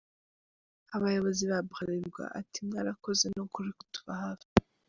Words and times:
Abayobozi 0.95 1.43
ba 1.51 1.59
Bralirwa 1.69 2.23
bati 2.33 2.59
"mwarakoze 2.67 3.23
ni 3.29 3.39
ukuri 3.45 3.69
kutuba 3.77 4.11
hafi. 4.23 4.49